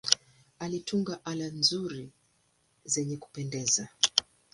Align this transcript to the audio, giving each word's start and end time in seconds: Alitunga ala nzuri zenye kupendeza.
Alitunga 0.59 1.25
ala 1.25 1.47
nzuri 1.47 2.11
zenye 2.85 3.17
kupendeza. 3.17 3.89